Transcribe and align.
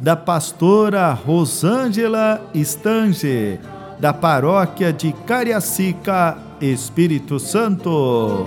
da 0.00 0.14
pastora 0.14 1.12
Rosângela 1.12 2.50
Stange, 2.54 3.58
da 3.98 4.12
paróquia 4.12 4.92
de 4.92 5.12
Cariacica, 5.12 6.36
Espírito 6.60 7.38
Santo. 7.38 8.46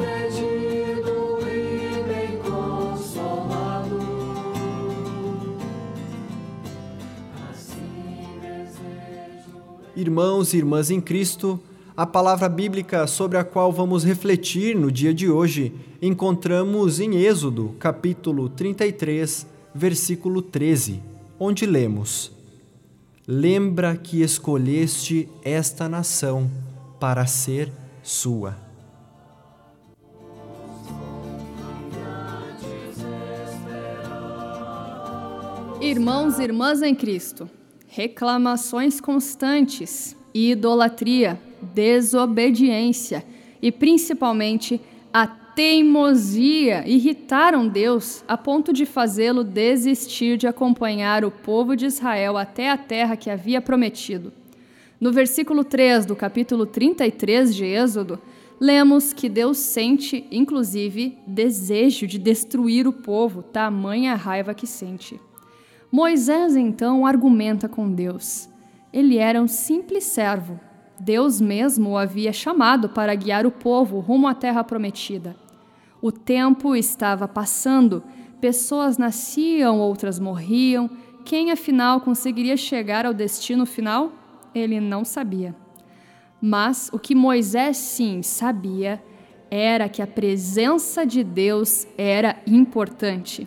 Irmãos 9.95 10.53
e 10.53 10.57
irmãs 10.57 10.89
em 10.91 11.01
Cristo, 11.01 11.59
a 11.97 12.05
palavra 12.05 12.47
bíblica 12.47 13.05
sobre 13.05 13.37
a 13.37 13.43
qual 13.43 13.71
vamos 13.71 14.05
refletir 14.05 14.73
no 14.75 14.89
dia 14.89 15.13
de 15.13 15.29
hoje 15.29 15.73
encontramos 16.01 17.01
em 17.01 17.17
Êxodo, 17.17 17.75
capítulo 17.79 18.47
33, 18.47 19.45
versículo 19.75 20.41
13 20.41 21.18
onde 21.39 21.65
lemos: 21.65 22.31
Lembra 23.27 23.95
que 23.95 24.21
escolheste 24.21 25.29
esta 25.43 25.87
nação 25.87 26.49
para 26.99 27.25
ser 27.25 27.71
sua. 28.03 28.57
Irmãos 35.81 36.37
e 36.39 36.43
irmãs 36.43 36.81
em 36.81 36.93
Cristo, 36.93 37.49
reclamações 37.87 38.99
constantes, 38.99 40.15
idolatria, 40.33 41.39
desobediência 41.73 43.25
e 43.61 43.71
principalmente 43.71 44.81
teimosia 45.59 46.87
irritaram 46.87 47.67
Deus 47.67 48.23
a 48.25 48.37
ponto 48.37 48.71
de 48.71 48.85
fazê-lo 48.85 49.43
desistir 49.43 50.37
de 50.37 50.47
acompanhar 50.47 51.25
o 51.25 51.31
povo 51.31 51.75
de 51.75 51.85
Israel 51.85 52.37
até 52.37 52.69
a 52.69 52.77
terra 52.77 53.17
que 53.17 53.29
havia 53.29 53.59
prometido. 53.59 54.31
No 55.01 55.11
versículo 55.11 55.65
3 55.65 56.05
do 56.05 56.15
capítulo 56.15 56.65
33 56.65 57.53
de 57.53 57.65
Êxodo, 57.65 58.21
lemos 58.57 59.11
que 59.11 59.27
Deus 59.27 59.57
sente, 59.57 60.25
inclusive, 60.31 61.17
desejo 61.27 62.07
de 62.07 62.17
destruir 62.17 62.87
o 62.87 62.93
povo, 62.93 63.43
tamanha 63.43 64.15
raiva 64.15 64.53
que 64.53 64.65
sente. 64.65 65.19
Moisés 65.91 66.55
então 66.55 67.05
argumenta 67.05 67.67
com 67.67 67.91
Deus. 67.91 68.47
Ele 68.93 69.17
era 69.17 69.41
um 69.41 69.47
simples 69.49 70.05
servo. 70.05 70.57
Deus 70.97 71.41
mesmo 71.41 71.89
o 71.89 71.97
havia 71.97 72.31
chamado 72.31 72.87
para 72.87 73.13
guiar 73.13 73.45
o 73.45 73.51
povo 73.51 73.99
rumo 73.99 74.25
à 74.25 74.33
terra 74.33 74.63
prometida. 74.63 75.35
O 76.01 76.11
tempo 76.11 76.75
estava 76.75 77.27
passando, 77.27 78.01
pessoas 78.39 78.97
nasciam, 78.97 79.79
outras 79.79 80.17
morriam. 80.17 80.89
Quem 81.25 81.51
afinal 81.51 81.99
conseguiria 81.99 82.55
chegar 82.55 83.05
ao 83.05 83.13
destino 83.13 83.65
final? 83.65 84.11
Ele 84.55 84.79
não 84.79 85.03
sabia. 85.03 85.53
Mas 86.41 86.89
o 86.93 86.97
que 86.97 87.13
Moisés 87.13 87.75
sim 87.75 88.23
sabia 88.23 89.03
era 89.51 89.89
que 89.89 90.01
a 90.01 90.07
presença 90.07 91.05
de 91.05 91.21
Deus 91.21 91.85
era 91.97 92.37
importante. 92.47 93.45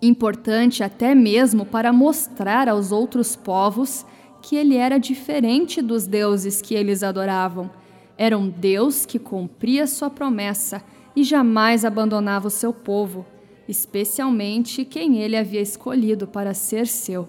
Importante 0.00 0.82
até 0.82 1.14
mesmo 1.14 1.64
para 1.64 1.92
mostrar 1.92 2.68
aos 2.68 2.90
outros 2.90 3.36
povos 3.36 4.04
que 4.42 4.56
ele 4.56 4.74
era 4.74 4.98
diferente 4.98 5.80
dos 5.80 6.08
deuses 6.08 6.60
que 6.60 6.74
eles 6.74 7.04
adoravam. 7.04 7.70
Era 8.18 8.36
um 8.36 8.48
Deus 8.48 9.06
que 9.06 9.18
cumpria 9.18 9.86
sua 9.86 10.10
promessa 10.10 10.82
e 11.14 11.22
jamais 11.24 11.84
abandonava 11.84 12.48
o 12.48 12.50
seu 12.50 12.72
povo, 12.72 13.26
especialmente 13.68 14.84
quem 14.84 15.18
ele 15.18 15.36
havia 15.36 15.60
escolhido 15.60 16.26
para 16.26 16.54
ser 16.54 16.86
seu. 16.86 17.28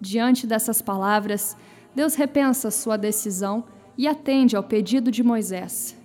Diante 0.00 0.46
dessas 0.46 0.82
palavras, 0.82 1.56
Deus 1.94 2.14
repensa 2.14 2.70
sua 2.70 2.96
decisão 2.96 3.64
e 3.96 4.08
atende 4.08 4.56
ao 4.56 4.62
pedido 4.62 5.10
de 5.10 5.22
Moisés. 5.22 5.96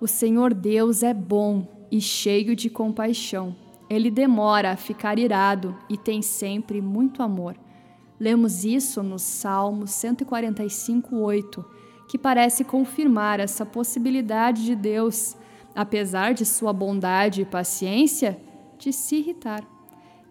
O 0.00 0.06
Senhor 0.06 0.52
Deus 0.52 1.02
é 1.02 1.14
bom 1.14 1.66
e 1.90 2.00
cheio 2.00 2.54
de 2.54 2.68
compaixão. 2.68 3.56
Ele 3.88 4.10
demora 4.10 4.72
a 4.72 4.76
ficar 4.76 5.18
irado 5.18 5.74
e 5.88 5.96
tem 5.96 6.20
sempre 6.20 6.80
muito 6.80 7.22
amor. 7.22 7.56
Lemos 8.20 8.64
isso 8.64 9.02
no 9.02 9.18
Salmo 9.18 9.86
145, 9.86 11.16
8, 11.16 11.64
que 12.08 12.18
parece 12.18 12.64
confirmar 12.64 13.40
essa 13.40 13.64
possibilidade 13.64 14.64
de 14.64 14.74
Deus 14.74 15.36
apesar 15.78 16.34
de 16.34 16.44
sua 16.44 16.72
bondade 16.72 17.42
e 17.42 17.44
paciência, 17.44 18.36
de 18.76 18.92
se 18.92 19.14
irritar. 19.14 19.62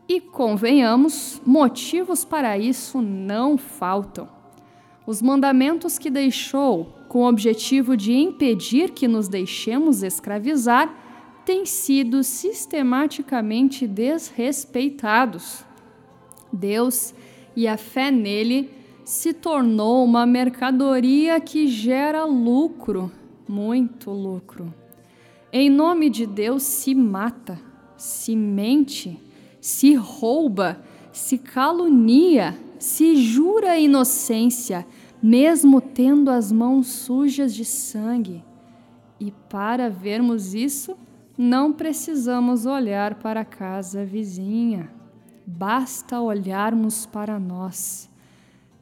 E 0.06 0.20
convenhamos, 0.20 1.42
motivos 1.46 2.26
para 2.26 2.58
isso 2.58 3.02
não 3.02 3.58
faltam. 3.58 4.28
Os 5.06 5.22
mandamentos 5.22 5.98
que 5.98 6.10
deixou 6.10 6.94
com 7.08 7.20
o 7.20 7.30
objetivo 7.30 7.96
de 7.96 8.12
impedir 8.12 8.92
que 8.92 9.08
nos 9.08 9.30
deixemos 9.30 10.04
escravizar 10.04 10.94
têm 11.46 11.66
sido 11.66 12.26
sistematicamente 12.26 13.88
desrespeitados. 13.88 15.64
Deus 16.52 17.16
e 17.56 17.70
a 17.70 17.78
fé 17.78 18.12
nele 18.12 18.70
se 19.06 19.32
tornou 19.34 20.04
uma 20.04 20.26
mercadoria 20.26 21.40
que 21.40 21.68
gera 21.68 22.26
lucro, 22.26 23.10
muito 23.48 24.12
lucro. 24.12 24.74
Em 25.52 25.70
nome 25.70 26.10
de 26.10 26.26
Deus 26.26 26.64
se 26.64 26.94
mata, 26.94 27.60
se 27.96 28.36
mente, 28.36 29.20
se 29.62 29.96
rouba, 29.96 30.82
se 31.12 31.38
calunia, 31.38 32.58
se 32.78 33.16
jura 33.16 33.80
inocência, 33.80 34.86
mesmo 35.24 35.80
tendo 35.80 36.30
as 36.30 36.52
mãos 36.52 36.88
sujas 36.88 37.56
de 37.56 37.64
sangue. 37.64 38.44
E 39.20 39.32
para 39.50 39.90
vermos 39.90 40.54
isso, 40.54 40.96
não 41.38 41.72
precisamos 41.72 42.66
olhar 42.66 43.16
para 43.16 43.42
a 43.42 43.46
casa 43.46 44.04
vizinha, 44.04 44.92
basta 45.46 46.20
olharmos 46.20 47.06
para 47.06 47.40
nós. 47.40 48.10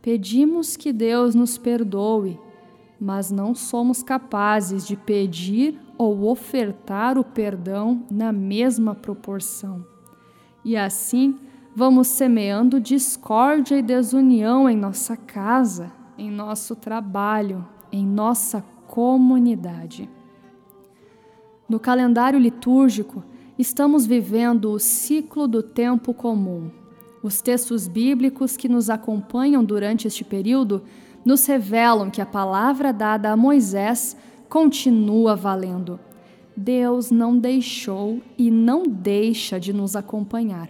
Pedimos 0.01 0.75
que 0.75 0.91
Deus 0.91 1.35
nos 1.35 1.57
perdoe, 1.57 2.39
mas 2.99 3.29
não 3.29 3.53
somos 3.53 4.01
capazes 4.01 4.85
de 4.85 4.95
pedir 4.95 5.79
ou 5.97 6.29
ofertar 6.29 7.17
o 7.17 7.23
perdão 7.23 8.03
na 8.09 8.31
mesma 8.31 8.93
proporção. 8.93 9.85
E 10.63 10.75
assim 10.75 11.37
vamos 11.75 12.07
semeando 12.07 12.79
discórdia 12.79 13.77
e 13.77 13.81
desunião 13.81 14.69
em 14.69 14.77
nossa 14.77 15.17
casa, 15.17 15.91
em 16.17 16.31
nosso 16.31 16.75
trabalho, 16.75 17.65
em 17.91 18.05
nossa 18.05 18.63
comunidade. 18.87 20.09
No 21.67 21.79
calendário 21.79 22.39
litúrgico, 22.39 23.23
estamos 23.57 24.05
vivendo 24.05 24.71
o 24.71 24.79
ciclo 24.79 25.47
do 25.47 25.63
tempo 25.63 26.13
comum. 26.13 26.69
Os 27.23 27.41
textos 27.41 27.87
bíblicos 27.87 28.55
que 28.55 28.69
nos 28.69 28.89
acompanham 28.89 29.63
durante 29.63 30.07
este 30.07 30.23
período 30.23 30.83
nos 31.25 31.45
revelam 31.45 32.11
que 32.11 32.21
a 32.21 32.25
palavra 32.25 32.93
dada 32.93 33.31
a 33.31 33.35
Moisés 33.35 34.15
continua 34.49 35.35
valendo. 35.35 35.99
Deus 36.55 37.11
não 37.11 37.37
deixou 37.37 38.21
e 38.37 38.49
não 38.49 38.83
deixa 38.83 39.59
de 39.59 39.73
nos 39.73 39.95
acompanhar. 39.95 40.69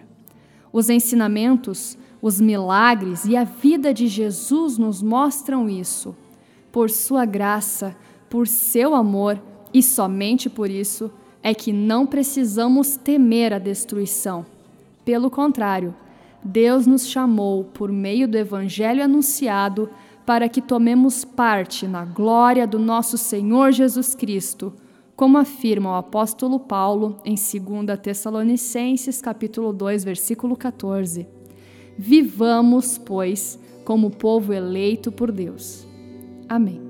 Os 0.74 0.89
ensinamentos, 0.89 1.98
os 2.22 2.42
milagres 2.42 3.25
e 3.25 3.36
a 3.36 3.44
vida 3.44 3.94
de 3.94 4.07
Jesus 4.07 4.77
nos 4.77 5.01
mostram 5.01 5.69
isso. 5.69 6.16
Por 6.72 6.89
sua 6.89 7.24
graça, 7.25 7.95
por 8.30 8.48
seu 8.48 8.95
amor 8.95 9.42
e 9.74 9.83
somente 9.83 10.50
por 10.50 10.69
isso 10.69 11.12
é 11.44 11.54
que 11.54 11.71
não 11.71 12.07
precisamos 12.07 12.98
temer 12.98 13.54
a 13.54 13.60
destruição. 13.60 14.45
Pelo 15.06 15.30
contrário, 15.30 15.94
Deus 16.44 16.88
nos 16.88 17.07
chamou 17.07 17.63
por 17.63 17.92
meio 17.92 18.28
do 18.28 18.38
evangelho 18.38 19.04
anunciado 19.04 19.89
para 20.25 20.50
que 20.50 20.62
tomemos 20.62 21.24
parte 21.24 21.88
na 21.88 22.04
glória 22.04 22.66
do 22.66 22.80
nosso 22.80 23.18
Senhor 23.18 23.72
Jesus 23.72 24.16
Cristo, 24.16 24.74
como 25.16 25.38
afirma 25.38 25.92
o 25.92 25.95
apóstolo 25.95 26.60
Paulo 26.60 27.18
em 27.24 27.36
2 27.36 28.00
Tessalonicenses 28.01 29.22
capítulo 29.22 29.72
2, 29.72 30.04
versículo 30.04 30.56
14. 30.56 31.27
Vivamos, 31.98 32.98
pois, 32.98 33.60
como 33.86 34.10
povo 34.10 34.51
eleito 34.51 35.12
por 35.12 35.31
Deus. 35.31 35.88
Amém. 36.50 36.85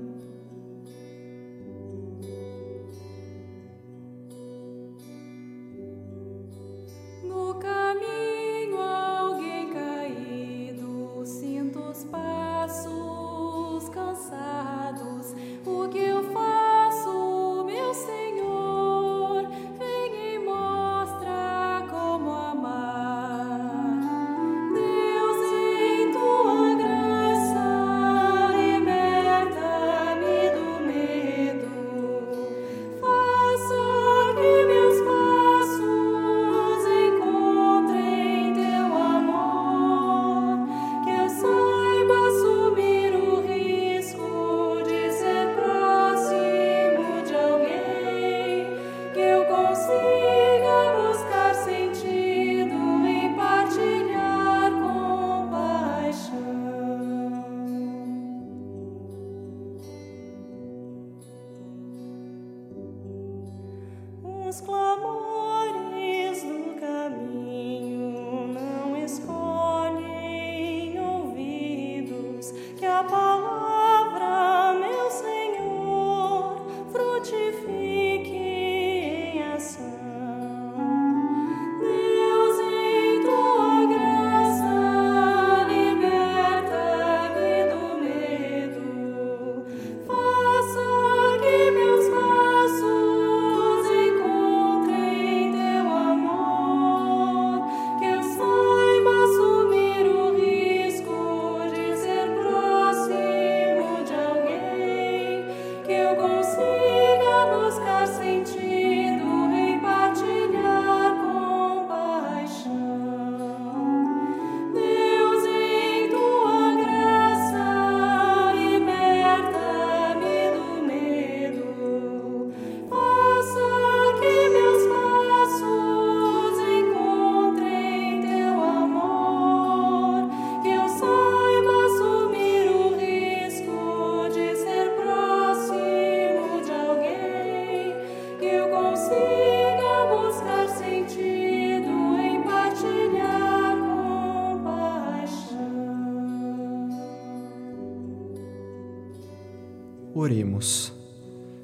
Oremos. 150.26 150.92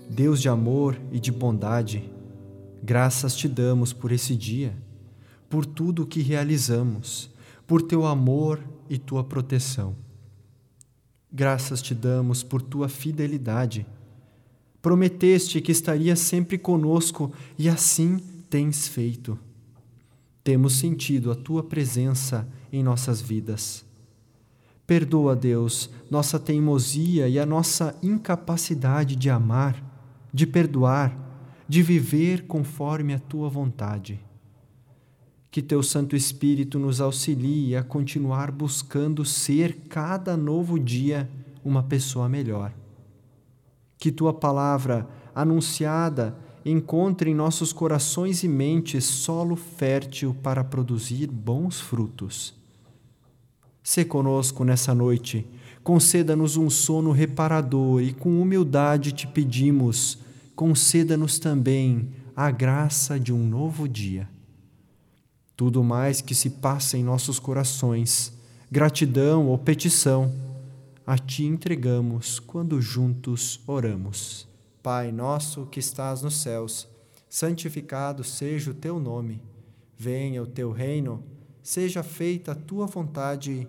Deus 0.09 0.41
de 0.41 0.49
amor 0.49 0.97
e 1.11 1.19
de 1.19 1.33
bondade, 1.33 2.09
graças 2.81 3.35
te 3.35 3.49
damos 3.49 3.93
por 3.93 4.13
esse 4.13 4.37
dia, 4.37 4.73
por 5.51 5.67
tudo 5.67 6.05
o 6.05 6.07
que 6.07 6.23
realizamos, 6.23 7.29
por 7.67 7.83
teu 7.83 8.07
amor 8.07 8.63
e 8.89 8.99
tua 8.99 9.25
proteção. 9.25 9.97
Graças 11.33 11.83
te 11.83 11.93
damos 11.93 12.45
por 12.45 12.63
tua 12.63 12.89
fidelidade. 12.89 13.85
Prometeste 14.81 15.61
que 15.61 15.73
estaria 15.73 16.15
sempre 16.15 16.57
conosco 16.57 17.33
e 17.59 17.69
assim 17.69 18.19
tens 18.49 18.87
feito. 18.87 19.37
Temos 20.45 20.75
sentido 20.75 21.33
a 21.33 21.35
tua 21.35 21.65
presença 21.65 22.49
em 22.73 22.81
nossas 22.81 23.21
vidas. 23.21 23.85
Perdoa, 24.93 25.35
Deus, 25.35 25.89
nossa 26.11 26.39
teimosia 26.39 27.27
e 27.27 27.39
a 27.39 27.47
nossa 27.47 27.99
incapacidade 28.03 29.17
de 29.17 29.31
amar, 29.31 29.83
de 30.31 30.47
perdoar, 30.47 31.17
de 31.67 31.83
viver 31.83 32.47
conforme 32.47 33.15
a 33.15 33.19
tua 33.19 33.49
vontade. 33.49 34.21
Que 35.51 35.63
teu 35.63 35.83
Santo 35.83 36.15
Espírito 36.15 36.79
nos 36.79 37.01
auxilie 37.01 37.75
a 37.75 37.83
continuar 37.83 38.53
buscando 38.53 39.25
ser 39.25 39.77
cada 39.89 40.37
novo 40.37 40.79
dia 40.79 41.27
uma 41.65 41.83
pessoa 41.83 42.29
melhor. 42.29 42.71
Que 43.97 44.13
tua 44.13 44.35
palavra 44.35 45.09
anunciada 45.35 46.37
encontre 46.67 47.31
em 47.31 47.35
nossos 47.35 47.73
corações 47.73 48.43
e 48.43 48.49
mentes 48.49 49.07
solo 49.07 49.57
fértil 49.57 50.37
para 50.43 50.63
produzir 50.63 51.29
bons 51.29 51.81
frutos 51.81 52.61
Se 53.93 54.07
conosco 54.07 54.65
nessa 54.65 54.95
noite, 54.95 55.47
conceda-nos 55.85 56.57
um 56.57 56.71
sono 56.71 57.13
reparador 57.13 58.01
e 58.01 58.15
com 58.15 58.41
humildade 58.41 59.13
te 59.13 59.27
pedimos, 59.27 60.17
conceda-nos 60.57 61.39
também 61.39 62.09
a 62.35 62.51
graça 62.51 63.21
de 63.21 63.35
um 63.35 63.47
novo 63.47 63.87
dia. 63.87 64.27
Tudo 65.55 65.85
mais 65.85 66.23
que 66.23 66.35
se 66.35 66.49
passa 66.49 66.97
em 66.97 67.05
nossos 67.05 67.39
corações, 67.39 68.33
gratidão 68.71 69.49
ou 69.49 69.59
petição, 69.59 70.33
a 71.07 71.19
ti 71.19 71.45
entregamos 71.45 72.41
quando 72.41 72.81
juntos 72.81 73.61
oramos. 73.67 74.49
Pai 74.83 75.13
nosso 75.13 75.67
que 75.67 75.81
estás 75.81 76.23
nos 76.23 76.41
céus, 76.41 76.89
santificado 77.29 78.25
seja 78.25 78.71
o 78.71 78.75
teu 78.75 78.99
nome. 78.99 79.43
Venha 79.99 80.43
o 80.43 80.47
teu 80.47 80.73
reino 80.73 81.23
seja 81.63 82.03
feita 82.03 82.53
a 82.53 82.57
tua 82.57 82.87
vontade, 82.87 83.69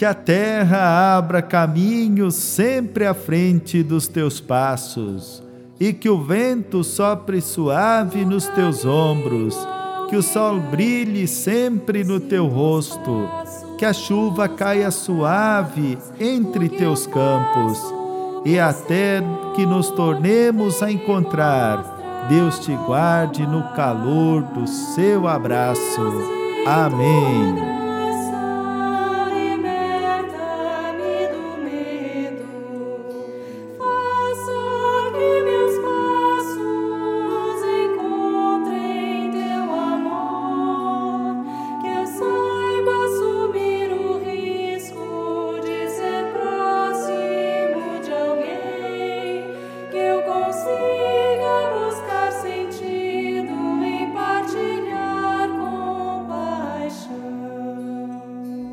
Que 0.00 0.06
a 0.06 0.14
terra 0.14 1.18
abra 1.18 1.42
caminhos 1.42 2.34
sempre 2.34 3.06
à 3.06 3.12
frente 3.12 3.82
dos 3.82 4.08
teus 4.08 4.40
passos, 4.40 5.42
e 5.78 5.92
que 5.92 6.08
o 6.08 6.24
vento 6.24 6.82
sopre 6.82 7.38
suave 7.42 8.24
nos 8.24 8.46
teus 8.46 8.86
ombros, 8.86 9.54
que 10.08 10.16
o 10.16 10.22
sol 10.22 10.58
brilhe 10.58 11.28
sempre 11.28 12.02
no 12.02 12.18
teu 12.18 12.46
rosto, 12.46 13.28
que 13.76 13.84
a 13.84 13.92
chuva 13.92 14.48
caia 14.48 14.90
suave 14.90 15.98
entre 16.18 16.70
teus 16.70 17.06
campos, 17.06 17.78
e 18.46 18.58
até 18.58 19.22
que 19.54 19.66
nos 19.66 19.90
tornemos 19.90 20.82
a 20.82 20.90
encontrar 20.90 22.26
Deus 22.30 22.58
te 22.60 22.72
guarde 22.86 23.46
no 23.46 23.62
calor 23.74 24.44
do 24.44 24.66
seu 24.66 25.28
abraço. 25.28 26.00
Amém. 26.66 27.69